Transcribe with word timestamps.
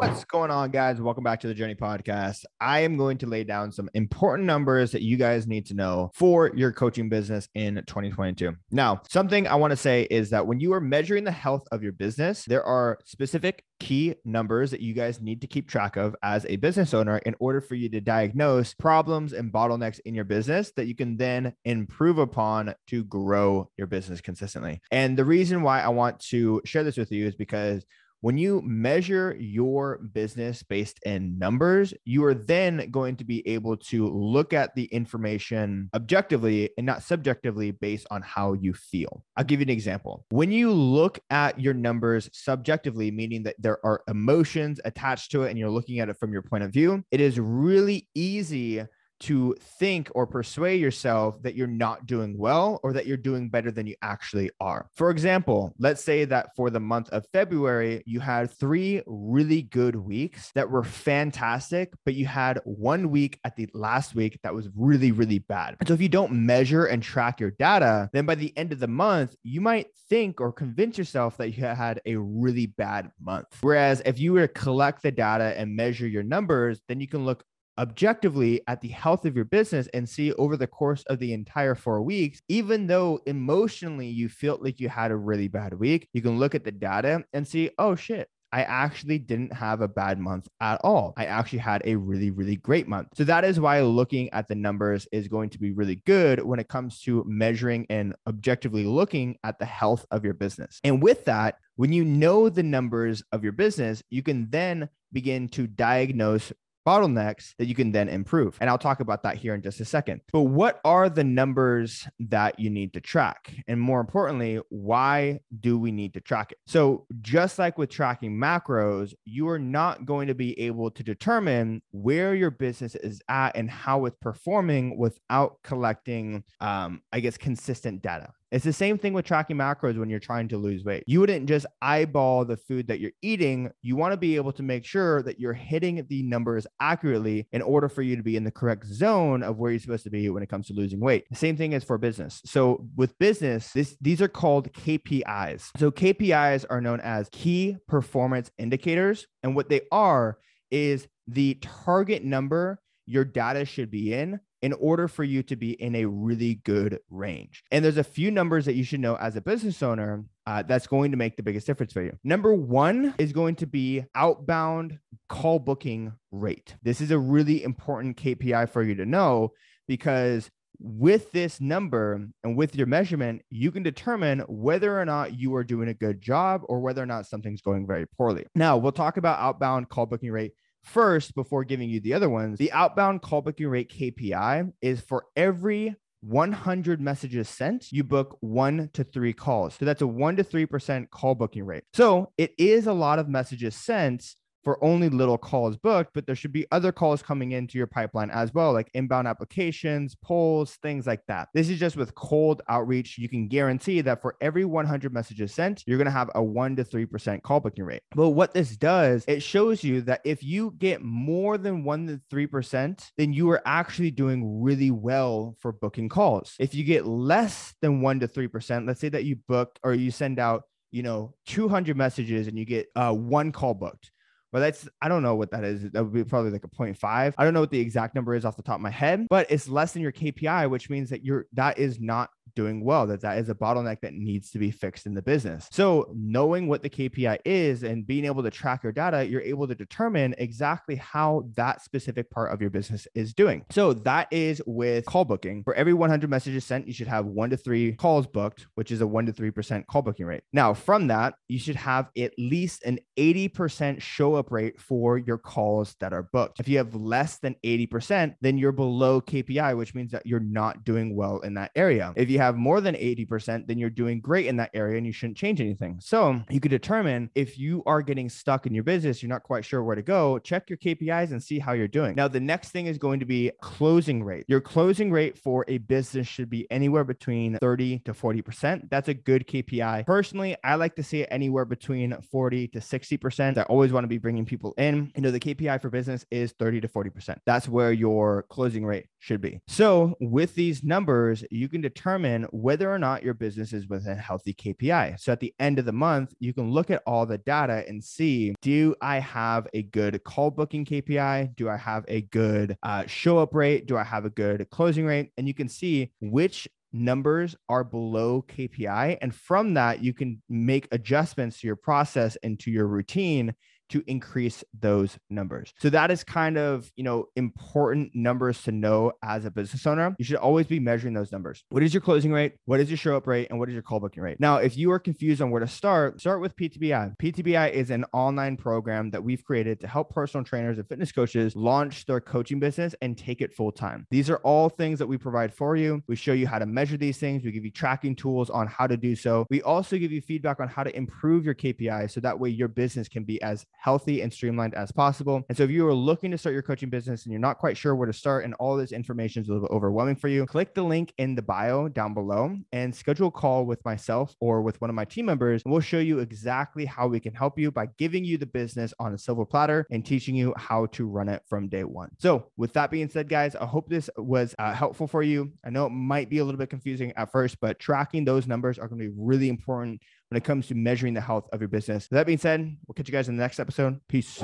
What's 0.00 0.24
going 0.24 0.50
on, 0.50 0.70
guys? 0.70 0.98
Welcome 0.98 1.24
back 1.24 1.40
to 1.40 1.46
the 1.46 1.52
Journey 1.52 1.74
Podcast. 1.74 2.46
I 2.58 2.80
am 2.80 2.96
going 2.96 3.18
to 3.18 3.26
lay 3.26 3.44
down 3.44 3.70
some 3.70 3.90
important 3.92 4.46
numbers 4.46 4.92
that 4.92 5.02
you 5.02 5.18
guys 5.18 5.46
need 5.46 5.66
to 5.66 5.74
know 5.74 6.10
for 6.14 6.50
your 6.56 6.72
coaching 6.72 7.10
business 7.10 7.50
in 7.54 7.74
2022. 7.86 8.54
Now, 8.70 9.02
something 9.10 9.46
I 9.46 9.56
want 9.56 9.72
to 9.72 9.76
say 9.76 10.08
is 10.10 10.30
that 10.30 10.46
when 10.46 10.58
you 10.58 10.72
are 10.72 10.80
measuring 10.80 11.24
the 11.24 11.30
health 11.30 11.68
of 11.70 11.82
your 11.82 11.92
business, 11.92 12.46
there 12.46 12.64
are 12.64 12.98
specific 13.04 13.62
key 13.78 14.14
numbers 14.24 14.70
that 14.70 14.80
you 14.80 14.94
guys 14.94 15.20
need 15.20 15.42
to 15.42 15.46
keep 15.46 15.68
track 15.68 15.98
of 15.98 16.16
as 16.22 16.46
a 16.46 16.56
business 16.56 16.94
owner 16.94 17.18
in 17.18 17.34
order 17.38 17.60
for 17.60 17.74
you 17.74 17.90
to 17.90 18.00
diagnose 18.00 18.72
problems 18.72 19.34
and 19.34 19.52
bottlenecks 19.52 20.00
in 20.06 20.14
your 20.14 20.24
business 20.24 20.72
that 20.76 20.86
you 20.86 20.94
can 20.94 21.18
then 21.18 21.52
improve 21.66 22.16
upon 22.16 22.74
to 22.86 23.04
grow 23.04 23.68
your 23.76 23.86
business 23.86 24.22
consistently. 24.22 24.80
And 24.90 25.18
the 25.18 25.26
reason 25.26 25.60
why 25.60 25.82
I 25.82 25.88
want 25.88 26.20
to 26.30 26.62
share 26.64 26.84
this 26.84 26.96
with 26.96 27.12
you 27.12 27.26
is 27.26 27.34
because 27.34 27.84
when 28.20 28.36
you 28.36 28.60
measure 28.62 29.34
your 29.38 29.98
business 29.98 30.62
based 30.62 31.00
in 31.04 31.38
numbers, 31.38 31.94
you 32.04 32.24
are 32.24 32.34
then 32.34 32.90
going 32.90 33.16
to 33.16 33.24
be 33.24 33.46
able 33.48 33.76
to 33.76 34.08
look 34.08 34.52
at 34.52 34.74
the 34.74 34.84
information 34.86 35.88
objectively 35.94 36.70
and 36.76 36.86
not 36.86 37.02
subjectively 37.02 37.70
based 37.70 38.06
on 38.10 38.20
how 38.22 38.52
you 38.52 38.74
feel. 38.74 39.24
I'll 39.36 39.44
give 39.44 39.60
you 39.60 39.64
an 39.64 39.70
example. 39.70 40.26
When 40.30 40.52
you 40.52 40.70
look 40.70 41.18
at 41.30 41.58
your 41.58 41.74
numbers 41.74 42.28
subjectively, 42.32 43.10
meaning 43.10 43.42
that 43.44 43.56
there 43.58 43.84
are 43.84 44.02
emotions 44.08 44.80
attached 44.84 45.30
to 45.32 45.44
it 45.44 45.50
and 45.50 45.58
you're 45.58 45.70
looking 45.70 46.00
at 46.00 46.08
it 46.08 46.18
from 46.18 46.32
your 46.32 46.42
point 46.42 46.64
of 46.64 46.72
view, 46.72 47.02
it 47.10 47.20
is 47.20 47.40
really 47.40 48.08
easy 48.14 48.84
to 49.20 49.54
think 49.78 50.10
or 50.14 50.26
persuade 50.26 50.80
yourself 50.80 51.40
that 51.42 51.54
you're 51.54 51.66
not 51.66 52.06
doing 52.06 52.36
well 52.36 52.80
or 52.82 52.92
that 52.92 53.06
you're 53.06 53.16
doing 53.16 53.48
better 53.48 53.70
than 53.70 53.86
you 53.86 53.94
actually 54.02 54.50
are. 54.60 54.88
For 54.94 55.10
example, 55.10 55.74
let's 55.78 56.02
say 56.02 56.24
that 56.26 56.50
for 56.56 56.70
the 56.70 56.80
month 56.80 57.08
of 57.10 57.26
February, 57.32 58.02
you 58.06 58.20
had 58.20 58.50
three 58.50 59.02
really 59.06 59.62
good 59.62 59.96
weeks 59.96 60.50
that 60.54 60.70
were 60.70 60.84
fantastic, 60.84 61.92
but 62.04 62.14
you 62.14 62.26
had 62.26 62.60
one 62.64 63.10
week 63.10 63.38
at 63.44 63.56
the 63.56 63.68
last 63.74 64.14
week 64.14 64.38
that 64.42 64.54
was 64.54 64.68
really, 64.74 65.12
really 65.12 65.38
bad. 65.38 65.76
So 65.86 65.94
if 65.94 66.00
you 66.00 66.08
don't 66.08 66.32
measure 66.32 66.86
and 66.86 67.02
track 67.02 67.40
your 67.40 67.52
data, 67.52 68.08
then 68.12 68.26
by 68.26 68.34
the 68.34 68.56
end 68.56 68.72
of 68.72 68.80
the 68.80 68.88
month, 68.88 69.34
you 69.42 69.60
might 69.60 69.88
think 70.08 70.40
or 70.40 70.52
convince 70.52 70.98
yourself 70.98 71.36
that 71.36 71.56
you 71.56 71.64
had 71.64 72.00
a 72.06 72.16
really 72.16 72.66
bad 72.66 73.10
month. 73.20 73.46
Whereas 73.60 74.02
if 74.04 74.18
you 74.18 74.32
were 74.32 74.46
to 74.46 74.48
collect 74.48 75.02
the 75.02 75.12
data 75.12 75.54
and 75.56 75.76
measure 75.76 76.06
your 76.06 76.22
numbers, 76.22 76.80
then 76.88 77.00
you 77.00 77.06
can 77.06 77.24
look 77.24 77.44
objectively 77.80 78.60
at 78.68 78.82
the 78.82 78.88
health 78.88 79.24
of 79.24 79.34
your 79.34 79.46
business 79.46 79.88
and 79.94 80.06
see 80.06 80.32
over 80.34 80.56
the 80.56 80.66
course 80.66 81.02
of 81.08 81.18
the 81.18 81.32
entire 81.32 81.74
four 81.74 82.02
weeks, 82.02 82.42
even 82.48 82.86
though 82.86 83.18
emotionally 83.26 84.06
you 84.06 84.28
felt 84.28 84.62
like 84.62 84.78
you 84.78 84.88
had 84.88 85.10
a 85.10 85.16
really 85.16 85.48
bad 85.48 85.72
week, 85.72 86.06
you 86.12 86.20
can 86.20 86.38
look 86.38 86.54
at 86.54 86.62
the 86.62 86.70
data 86.70 87.24
and 87.32 87.48
see, 87.48 87.70
oh 87.78 87.96
shit, 87.96 88.28
I 88.52 88.64
actually 88.64 89.18
didn't 89.18 89.52
have 89.52 89.80
a 89.80 89.88
bad 89.88 90.18
month 90.18 90.48
at 90.60 90.80
all. 90.82 91.14
I 91.16 91.26
actually 91.26 91.60
had 91.60 91.82
a 91.84 91.94
really, 91.94 92.30
really 92.30 92.56
great 92.56 92.88
month. 92.88 93.08
So 93.14 93.24
that 93.24 93.44
is 93.44 93.60
why 93.60 93.80
looking 93.80 94.28
at 94.30 94.48
the 94.48 94.56
numbers 94.56 95.06
is 95.12 95.28
going 95.28 95.50
to 95.50 95.58
be 95.58 95.72
really 95.72 96.02
good 96.04 96.44
when 96.44 96.58
it 96.58 96.68
comes 96.68 97.00
to 97.02 97.24
measuring 97.26 97.86
and 97.88 98.14
objectively 98.26 98.84
looking 98.84 99.38
at 99.44 99.58
the 99.58 99.66
health 99.66 100.04
of 100.10 100.24
your 100.24 100.34
business. 100.34 100.80
And 100.84 101.02
with 101.02 101.24
that, 101.26 101.56
when 101.76 101.92
you 101.92 102.04
know 102.04 102.48
the 102.48 102.64
numbers 102.64 103.22
of 103.32 103.44
your 103.44 103.52
business, 103.52 104.02
you 104.10 104.22
can 104.22 104.50
then 104.50 104.88
begin 105.12 105.48
to 105.48 105.66
diagnose 105.66 106.52
bottlenecks 106.86 107.54
that 107.58 107.66
you 107.66 107.74
can 107.74 107.92
then 107.92 108.08
improve. 108.08 108.56
And 108.60 108.70
I'll 108.70 108.78
talk 108.78 109.00
about 109.00 109.22
that 109.22 109.36
here 109.36 109.54
in 109.54 109.62
just 109.62 109.80
a 109.80 109.84
second. 109.84 110.20
But 110.32 110.42
what 110.42 110.80
are 110.84 111.08
the 111.08 111.24
numbers 111.24 112.06
that 112.20 112.58
you 112.58 112.70
need 112.70 112.92
to 112.94 113.00
track? 113.00 113.54
And 113.68 113.80
more 113.80 114.00
importantly, 114.00 114.60
why 114.68 115.40
do 115.60 115.78
we 115.78 115.92
need 115.92 116.14
to 116.14 116.20
track 116.20 116.52
it? 116.52 116.58
So, 116.66 117.06
just 117.20 117.58
like 117.58 117.78
with 117.78 117.90
tracking 117.90 118.32
macros, 118.32 119.14
you 119.24 119.48
are 119.48 119.58
not 119.58 120.04
going 120.06 120.28
to 120.28 120.34
be 120.34 120.58
able 120.60 120.90
to 120.90 121.02
determine 121.02 121.82
where 121.90 122.34
your 122.34 122.50
business 122.50 122.94
is 122.94 123.20
at 123.28 123.56
and 123.56 123.70
how 123.70 124.06
it's 124.06 124.16
performing 124.20 124.98
without 124.98 125.58
collecting, 125.62 126.44
um, 126.60 127.02
I 127.12 127.20
guess, 127.20 127.36
consistent 127.36 128.02
data. 128.02 128.32
It's 128.50 128.64
the 128.64 128.72
same 128.72 128.98
thing 128.98 129.12
with 129.12 129.24
tracking 129.24 129.56
macros 129.56 129.96
when 129.96 130.10
you're 130.10 130.18
trying 130.18 130.48
to 130.48 130.58
lose 130.58 130.84
weight. 130.84 131.04
You 131.06 131.20
wouldn't 131.20 131.48
just 131.48 131.66
eyeball 131.80 132.44
the 132.44 132.56
food 132.56 132.88
that 132.88 132.98
you're 132.98 133.12
eating. 133.22 133.70
You 133.82 133.94
want 133.94 134.12
to 134.12 134.16
be 134.16 134.36
able 134.36 134.52
to 134.52 134.62
make 134.62 134.84
sure 134.84 135.22
that 135.22 135.38
you're 135.38 135.52
hitting 135.52 136.04
the 136.08 136.22
numbers 136.24 136.66
accurately 136.80 137.46
in 137.52 137.62
order 137.62 137.88
for 137.88 138.02
you 138.02 138.16
to 138.16 138.22
be 138.22 138.36
in 138.36 138.44
the 138.44 138.50
correct 138.50 138.86
zone 138.86 139.42
of 139.42 139.58
where 139.58 139.70
you're 139.70 139.80
supposed 139.80 140.04
to 140.04 140.10
be 140.10 140.28
when 140.30 140.42
it 140.42 140.48
comes 140.48 140.66
to 140.66 140.74
losing 140.74 141.00
weight. 141.00 141.26
The 141.30 141.36
same 141.36 141.56
thing 141.56 141.72
is 141.72 141.84
for 141.84 141.96
business. 141.96 142.40
So 142.44 142.88
with 142.96 143.18
business, 143.18 143.72
this 143.72 143.96
these 144.00 144.20
are 144.20 144.28
called 144.28 144.72
KPIs. 144.72 145.70
So 145.76 145.90
KPIs 145.90 146.64
are 146.68 146.80
known 146.80 147.00
as 147.00 147.28
key 147.30 147.76
performance 147.86 148.50
indicators 148.58 149.26
and 149.42 149.54
what 149.54 149.68
they 149.68 149.82
are 149.92 150.38
is 150.70 151.06
the 151.28 151.54
target 151.60 152.24
number 152.24 152.80
your 153.06 153.24
data 153.24 153.64
should 153.64 153.90
be 153.90 154.12
in 154.12 154.40
in 154.62 154.72
order 154.74 155.08
for 155.08 155.24
you 155.24 155.42
to 155.44 155.56
be 155.56 155.72
in 155.72 155.94
a 155.96 156.04
really 156.04 156.56
good 156.64 156.98
range. 157.10 157.62
And 157.70 157.84
there's 157.84 157.96
a 157.96 158.04
few 158.04 158.30
numbers 158.30 158.66
that 158.66 158.74
you 158.74 158.84
should 158.84 159.00
know 159.00 159.16
as 159.16 159.36
a 159.36 159.40
business 159.40 159.82
owner 159.82 160.24
uh, 160.46 160.62
that's 160.62 160.86
going 160.86 161.10
to 161.12 161.16
make 161.16 161.36
the 161.36 161.42
biggest 161.42 161.66
difference 161.66 161.92
for 161.92 162.02
you. 162.02 162.12
Number 162.24 162.52
one 162.54 163.14
is 163.18 163.32
going 163.32 163.56
to 163.56 163.66
be 163.66 164.04
outbound 164.14 164.98
call 165.28 165.58
booking 165.58 166.12
rate. 166.30 166.74
This 166.82 167.00
is 167.00 167.10
a 167.10 167.18
really 167.18 167.62
important 167.62 168.16
KPI 168.16 168.68
for 168.68 168.82
you 168.82 168.94
to 168.96 169.06
know 169.06 169.52
because 169.86 170.50
with 170.80 171.30
this 171.32 171.60
number 171.60 172.26
and 172.42 172.56
with 172.56 172.74
your 172.74 172.86
measurement, 172.86 173.42
you 173.50 173.70
can 173.70 173.82
determine 173.82 174.40
whether 174.48 174.98
or 174.98 175.04
not 175.04 175.38
you 175.38 175.54
are 175.54 175.64
doing 175.64 175.88
a 175.88 175.94
good 175.94 176.20
job 176.20 176.62
or 176.68 176.80
whether 176.80 177.02
or 177.02 177.06
not 177.06 177.26
something's 177.26 177.60
going 177.60 177.86
very 177.86 178.06
poorly. 178.06 178.46
Now, 178.54 178.78
we'll 178.78 178.92
talk 178.92 179.18
about 179.18 179.38
outbound 179.38 179.90
call 179.90 180.06
booking 180.06 180.32
rate 180.32 180.52
First, 180.82 181.34
before 181.34 181.64
giving 181.64 181.90
you 181.90 182.00
the 182.00 182.14
other 182.14 182.28
ones, 182.28 182.58
the 182.58 182.72
outbound 182.72 183.22
call 183.22 183.42
booking 183.42 183.68
rate 183.68 183.92
KPI 183.92 184.72
is 184.80 185.00
for 185.00 185.26
every 185.36 185.94
100 186.22 187.00
messages 187.00 187.48
sent, 187.48 187.90
you 187.92 188.04
book 188.04 188.36
one 188.40 188.90
to 188.92 189.04
three 189.04 189.32
calls. 189.32 189.74
So 189.74 189.84
that's 189.84 190.02
a 190.02 190.06
one 190.06 190.36
to 190.36 190.44
3% 190.44 191.10
call 191.10 191.34
booking 191.34 191.64
rate. 191.64 191.84
So 191.94 192.32
it 192.36 192.52
is 192.58 192.86
a 192.86 192.92
lot 192.92 193.18
of 193.18 193.28
messages 193.28 193.74
sent, 193.74 194.24
for 194.64 194.82
only 194.84 195.08
little 195.08 195.38
calls 195.38 195.76
booked, 195.76 196.10
but 196.14 196.26
there 196.26 196.34
should 196.34 196.52
be 196.52 196.66
other 196.70 196.92
calls 196.92 197.22
coming 197.22 197.52
into 197.52 197.78
your 197.78 197.86
pipeline 197.86 198.30
as 198.30 198.52
well, 198.52 198.72
like 198.72 198.90
inbound 198.94 199.26
applications, 199.26 200.14
polls, 200.22 200.78
things 200.82 201.06
like 201.06 201.22
that. 201.28 201.48
This 201.54 201.68
is 201.68 201.78
just 201.78 201.96
with 201.96 202.14
cold 202.14 202.62
outreach. 202.68 203.18
You 203.18 203.28
can 203.28 203.48
guarantee 203.48 204.00
that 204.02 204.20
for 204.20 204.36
every 204.40 204.64
100 204.64 205.12
messages 205.12 205.54
sent, 205.54 205.82
you're 205.86 205.98
going 205.98 206.06
to 206.06 206.10
have 206.10 206.30
a 206.34 206.40
1% 206.40 206.76
to 206.76 206.84
3% 206.84 207.42
call 207.42 207.60
booking 207.60 207.84
rate. 207.84 208.02
But 208.14 208.30
what 208.30 208.52
this 208.52 208.76
does, 208.76 209.24
it 209.26 209.42
shows 209.42 209.82
you 209.82 210.02
that 210.02 210.20
if 210.24 210.42
you 210.42 210.74
get 210.78 211.02
more 211.02 211.58
than 211.58 211.84
1% 211.84 212.08
to 212.08 212.34
3%, 212.34 213.10
then 213.16 213.32
you 213.32 213.50
are 213.50 213.62
actually 213.64 214.10
doing 214.10 214.62
really 214.62 214.90
well 214.90 215.56
for 215.60 215.72
booking 215.72 216.08
calls. 216.08 216.54
If 216.58 216.74
you 216.74 216.84
get 216.84 217.06
less 217.06 217.74
than 217.80 218.02
1% 218.02 218.20
to 218.20 218.28
3%, 218.28 218.86
let's 218.86 219.00
say 219.00 219.08
that 219.08 219.24
you 219.24 219.36
book 219.48 219.78
or 219.82 219.94
you 219.94 220.10
send 220.10 220.38
out 220.38 220.64
you 220.92 221.04
know 221.04 221.34
200 221.46 221.96
messages 221.96 222.48
and 222.48 222.58
you 222.58 222.64
get 222.64 222.88
uh, 222.96 223.12
one 223.12 223.52
call 223.52 223.74
booked 223.74 224.10
well, 224.52 224.62
that's 224.62 224.88
I 225.00 225.08
don't 225.08 225.22
know 225.22 225.36
what 225.36 225.50
that 225.52 225.64
is. 225.64 225.90
That 225.90 226.02
would 226.02 226.12
be 226.12 226.24
probably 226.24 226.50
like 226.50 226.64
a 226.64 226.68
0.5. 226.68 227.34
I 227.36 227.44
don't 227.44 227.54
know 227.54 227.60
what 227.60 227.70
the 227.70 227.80
exact 227.80 228.14
number 228.14 228.34
is 228.34 228.44
off 228.44 228.56
the 228.56 228.62
top 228.62 228.76
of 228.76 228.80
my 228.80 228.90
head, 228.90 229.26
but 229.28 229.46
it's 229.50 229.68
less 229.68 229.92
than 229.92 230.02
your 230.02 230.12
KPI, 230.12 230.68
which 230.68 230.90
means 230.90 231.10
that 231.10 231.24
you're 231.24 231.46
that 231.52 231.78
is 231.78 232.00
not 232.00 232.30
doing 232.54 232.84
well, 232.84 233.06
that 233.06 233.20
that 233.22 233.38
is 233.38 233.48
a 233.48 233.54
bottleneck 233.54 234.00
that 234.00 234.14
needs 234.14 234.50
to 234.50 234.58
be 234.58 234.70
fixed 234.70 235.06
in 235.06 235.14
the 235.14 235.22
business. 235.22 235.68
So, 235.70 236.12
knowing 236.14 236.68
what 236.68 236.82
the 236.82 236.90
KPI 236.90 237.38
is 237.44 237.82
and 237.82 238.06
being 238.06 238.24
able 238.24 238.42
to 238.42 238.50
track 238.50 238.82
your 238.82 238.92
data, 238.92 239.26
you're 239.26 239.40
able 239.40 239.68
to 239.68 239.74
determine 239.74 240.34
exactly 240.38 240.96
how 240.96 241.48
that 241.56 241.82
specific 241.82 242.30
part 242.30 242.52
of 242.52 242.60
your 242.60 242.70
business 242.70 243.06
is 243.14 243.34
doing. 243.34 243.64
So, 243.70 243.92
that 243.92 244.28
is 244.30 244.62
with 244.66 245.04
call 245.06 245.24
booking. 245.24 245.62
For 245.64 245.74
every 245.74 245.94
100 245.94 246.28
messages 246.28 246.64
sent, 246.64 246.86
you 246.86 246.92
should 246.92 247.08
have 247.08 247.26
one 247.26 247.50
to 247.50 247.56
three 247.56 247.92
calls 247.92 248.26
booked, 248.26 248.66
which 248.74 248.90
is 248.90 249.00
a 249.00 249.06
one 249.06 249.26
to 249.26 249.32
3% 249.32 249.86
call 249.86 250.02
booking 250.02 250.26
rate. 250.26 250.42
Now, 250.52 250.74
from 250.74 251.08
that, 251.08 251.34
you 251.48 251.58
should 251.58 251.76
have 251.76 252.10
at 252.16 252.32
least 252.38 252.84
an 252.84 252.98
80% 253.18 254.00
show 254.00 254.34
up 254.34 254.50
rate 254.50 254.80
for 254.80 255.18
your 255.18 255.38
calls 255.38 255.96
that 256.00 256.12
are 256.12 256.22
booked. 256.22 256.60
If 256.60 256.68
you 256.68 256.78
have 256.78 256.94
less 256.94 257.38
than 257.38 257.56
80%, 257.64 258.34
then 258.40 258.58
you're 258.58 258.72
below 258.72 259.20
KPI, 259.20 259.76
which 259.76 259.94
means 259.94 260.12
that 260.12 260.26
you're 260.26 260.40
not 260.40 260.84
doing 260.84 261.14
well 261.14 261.40
in 261.40 261.54
that 261.54 261.70
area. 261.74 262.12
If 262.16 262.30
you 262.30 262.38
have 262.40 262.56
more 262.56 262.80
than 262.80 262.94
80%, 262.94 263.66
then 263.66 263.78
you're 263.78 263.90
doing 263.90 264.20
great 264.20 264.46
in 264.46 264.56
that 264.56 264.70
area 264.74 264.96
and 264.96 265.06
you 265.06 265.12
shouldn't 265.12 265.36
change 265.36 265.60
anything. 265.60 265.98
So 266.00 266.40
you 266.48 266.60
could 266.60 266.70
determine 266.70 267.30
if 267.34 267.58
you 267.58 267.82
are 267.86 268.02
getting 268.02 268.28
stuck 268.28 268.66
in 268.66 268.74
your 268.74 268.84
business, 268.84 269.22
you're 269.22 269.28
not 269.28 269.42
quite 269.42 269.64
sure 269.64 269.82
where 269.82 269.96
to 269.96 270.02
go, 270.02 270.38
check 270.38 270.70
your 270.70 270.78
KPIs 270.78 271.30
and 271.30 271.42
see 271.42 271.58
how 271.58 271.72
you're 271.72 271.88
doing. 271.88 272.14
Now, 272.16 272.28
the 272.28 272.40
next 272.40 272.70
thing 272.70 272.86
is 272.86 272.98
going 272.98 273.20
to 273.20 273.26
be 273.26 273.50
closing 273.60 274.24
rate. 274.24 274.44
Your 274.48 274.60
closing 274.60 275.10
rate 275.10 275.38
for 275.38 275.64
a 275.68 275.78
business 275.78 276.26
should 276.26 276.50
be 276.50 276.70
anywhere 276.70 277.04
between 277.04 277.58
30 277.58 278.00
to 278.00 278.12
40%. 278.12 278.88
That's 278.90 279.08
a 279.08 279.14
good 279.14 279.46
KPI. 279.46 280.06
Personally, 280.06 280.56
I 280.64 280.76
like 280.76 280.96
to 280.96 281.02
see 281.02 281.20
it 281.20 281.28
anywhere 281.30 281.64
between 281.64 282.16
40 282.30 282.68
to 282.68 282.78
60%. 282.78 283.58
I 283.58 283.62
always 283.62 283.92
want 283.92 284.04
to 284.04 284.08
be 284.08 284.18
bringing 284.18 284.46
people 284.46 284.74
in. 284.78 285.12
You 285.14 285.22
know, 285.22 285.30
the 285.30 285.40
KPI 285.40 285.80
for 285.82 285.90
business 285.90 286.24
is 286.30 286.52
30 286.58 286.80
to 286.82 286.88
40%. 286.88 287.36
That's 287.44 287.68
where 287.68 287.92
your 287.92 288.44
closing 288.48 288.86
rate 288.86 289.06
should 289.18 289.40
be. 289.40 289.60
So 289.68 290.16
with 290.20 290.54
these 290.54 290.82
numbers, 290.82 291.44
you 291.50 291.68
can 291.68 291.80
determine 291.80 292.29
determine 292.30 292.48
whether 292.52 292.92
or 292.92 292.98
not 292.98 293.22
your 293.22 293.34
business 293.34 293.72
is 293.72 293.88
within 293.88 294.12
a 294.12 294.20
healthy 294.20 294.54
KPI. 294.54 295.18
So 295.20 295.32
at 295.32 295.40
the 295.40 295.54
end 295.58 295.78
of 295.78 295.84
the 295.84 295.92
month, 295.92 296.34
you 296.38 296.52
can 296.52 296.70
look 296.70 296.90
at 296.90 297.02
all 297.06 297.26
the 297.26 297.38
data 297.38 297.84
and 297.88 298.02
see 298.02 298.54
do 298.62 298.94
I 299.00 299.18
have 299.18 299.66
a 299.74 299.82
good 299.82 300.22
call 300.24 300.50
booking 300.50 300.84
KPI? 300.84 301.56
Do 301.56 301.68
I 301.68 301.76
have 301.76 302.04
a 302.08 302.22
good 302.22 302.76
uh, 302.82 303.06
show 303.06 303.38
up 303.38 303.54
rate? 303.54 303.86
Do 303.86 303.96
I 303.96 304.04
have 304.04 304.24
a 304.24 304.30
good 304.30 304.68
closing 304.70 305.06
rate? 305.06 305.32
And 305.36 305.46
you 305.46 305.54
can 305.54 305.68
see 305.68 306.12
which 306.20 306.68
numbers 306.92 307.54
are 307.68 307.84
below 307.84 308.44
KPI. 308.48 309.18
And 309.22 309.34
from 309.34 309.74
that, 309.74 310.02
you 310.02 310.12
can 310.12 310.42
make 310.48 310.88
adjustments 310.90 311.60
to 311.60 311.66
your 311.66 311.76
process 311.76 312.36
and 312.42 312.58
to 312.60 312.70
your 312.70 312.86
routine 312.86 313.54
to 313.90 314.02
increase 314.06 314.64
those 314.78 315.18
numbers. 315.28 315.72
So 315.78 315.90
that 315.90 316.10
is 316.10 316.24
kind 316.24 316.58
of, 316.58 316.90
you 316.96 317.04
know, 317.04 317.26
important 317.36 318.12
numbers 318.14 318.62
to 318.62 318.72
know 318.72 319.12
as 319.22 319.44
a 319.44 319.50
business 319.50 319.86
owner. 319.86 320.14
You 320.18 320.24
should 320.24 320.36
always 320.36 320.66
be 320.66 320.80
measuring 320.80 321.14
those 321.14 321.32
numbers. 321.32 321.64
What 321.70 321.82
is 321.82 321.92
your 321.94 322.00
closing 322.00 322.32
rate? 322.32 322.54
What 322.64 322.80
is 322.80 322.90
your 322.90 322.96
show 322.96 323.16
up 323.16 323.26
rate? 323.26 323.48
And 323.50 323.58
what 323.58 323.68
is 323.68 323.72
your 323.72 323.82
call 323.82 324.00
booking 324.00 324.22
rate? 324.22 324.38
Now, 324.40 324.56
if 324.56 324.76
you 324.76 324.90
are 324.92 324.98
confused 324.98 325.42
on 325.42 325.50
where 325.50 325.60
to 325.60 325.68
start, 325.68 326.20
start 326.20 326.40
with 326.40 326.56
PTBI. 326.56 327.16
PTBI 327.18 327.72
is 327.72 327.90
an 327.90 328.04
online 328.12 328.56
program 328.56 329.10
that 329.10 329.22
we've 329.22 329.44
created 329.44 329.80
to 329.80 329.88
help 329.88 330.10
personal 330.10 330.44
trainers 330.44 330.78
and 330.78 330.88
fitness 330.88 331.12
coaches 331.12 331.54
launch 331.56 332.06
their 332.06 332.20
coaching 332.20 332.60
business 332.60 332.94
and 333.02 333.16
take 333.18 333.40
it 333.40 333.52
full 333.52 333.72
time. 333.72 334.06
These 334.10 334.30
are 334.30 334.38
all 334.38 334.68
things 334.68 334.98
that 334.98 335.06
we 335.06 335.18
provide 335.18 335.52
for 335.52 335.76
you. 335.76 336.02
We 336.06 336.16
show 336.16 336.32
you 336.32 336.46
how 336.46 336.58
to 336.58 336.66
measure 336.66 336.96
these 336.96 337.18
things. 337.18 337.44
We 337.44 337.52
give 337.52 337.64
you 337.64 337.70
tracking 337.70 338.16
tools 338.16 338.50
on 338.50 338.66
how 338.66 338.86
to 338.86 338.96
do 338.96 339.16
so. 339.16 339.46
We 339.50 339.62
also 339.62 339.98
give 339.98 340.12
you 340.12 340.20
feedback 340.20 340.60
on 340.60 340.68
how 340.68 340.84
to 340.84 340.96
improve 340.96 341.44
your 341.44 341.54
KPI 341.54 342.10
so 342.10 342.20
that 342.20 342.38
way 342.38 342.50
your 342.50 342.68
business 342.68 343.08
can 343.08 343.24
be 343.24 343.40
as 343.42 343.66
healthy 343.80 344.20
and 344.20 344.32
streamlined 344.32 344.74
as 344.74 344.92
possible. 344.92 345.42
And 345.48 345.56
so 345.56 345.64
if 345.64 345.70
you 345.70 345.86
are 345.88 345.94
looking 345.94 346.30
to 346.30 346.38
start 346.38 346.52
your 346.52 346.62
coaching 346.62 346.90
business 346.90 347.24
and 347.24 347.32
you're 347.32 347.40
not 347.40 347.58
quite 347.58 347.76
sure 347.76 347.94
where 347.94 348.06
to 348.06 348.12
start 348.12 348.44
and 348.44 348.54
all 348.54 348.76
this 348.76 348.92
information 348.92 349.42
is 349.42 349.48
a 349.48 349.52
little 349.52 349.68
bit 349.68 349.74
overwhelming 349.74 350.16
for 350.16 350.28
you, 350.28 350.44
click 350.46 350.74
the 350.74 350.82
link 350.82 351.12
in 351.18 351.34
the 351.34 351.42
bio 351.42 351.88
down 351.88 352.12
below 352.12 352.56
and 352.72 352.94
schedule 352.94 353.28
a 353.28 353.30
call 353.30 353.64
with 353.64 353.82
myself 353.84 354.36
or 354.40 354.60
with 354.62 354.80
one 354.80 354.90
of 354.90 354.96
my 354.96 355.04
team 355.04 355.26
members. 355.26 355.62
And 355.64 355.72
we'll 355.72 355.80
show 355.80 355.98
you 355.98 356.18
exactly 356.18 356.84
how 356.84 357.08
we 357.08 357.20
can 357.20 357.34
help 357.34 357.58
you 357.58 357.70
by 357.70 357.86
giving 357.98 358.24
you 358.24 358.36
the 358.36 358.46
business 358.46 358.92
on 358.98 359.14
a 359.14 359.18
silver 359.18 359.46
platter 359.46 359.86
and 359.90 360.04
teaching 360.04 360.34
you 360.34 360.52
how 360.56 360.86
to 360.86 361.06
run 361.06 361.28
it 361.28 361.42
from 361.48 361.68
day 361.68 361.84
one. 361.84 362.10
So 362.18 362.46
with 362.56 362.74
that 362.74 362.90
being 362.90 363.08
said, 363.08 363.28
guys, 363.28 363.56
I 363.56 363.64
hope 363.64 363.88
this 363.88 364.10
was 364.16 364.54
uh, 364.58 364.74
helpful 364.74 365.06
for 365.06 365.22
you. 365.22 365.52
I 365.64 365.70
know 365.70 365.86
it 365.86 365.90
might 365.90 366.28
be 366.28 366.38
a 366.38 366.44
little 366.44 366.58
bit 366.58 366.70
confusing 366.70 367.12
at 367.16 367.32
first, 367.32 367.58
but 367.60 367.78
tracking 367.78 368.24
those 368.24 368.46
numbers 368.46 368.78
are 368.78 368.88
going 368.88 369.00
to 369.00 369.08
be 369.08 369.14
really 369.16 369.48
important 369.48 370.02
when 370.30 370.36
it 370.36 370.44
comes 370.44 370.68
to 370.68 370.74
measuring 370.74 371.14
the 371.14 371.20
health 371.20 371.48
of 371.52 371.60
your 371.60 371.68
business. 371.68 372.08
With 372.08 372.16
that 372.16 372.26
being 372.26 372.38
said, 372.38 372.76
we'll 372.86 372.94
catch 372.94 373.08
you 373.08 373.12
guys 373.12 373.28
in 373.28 373.36
the 373.36 373.42
next 373.42 373.58
episode. 373.58 374.00
Peace. 374.08 374.42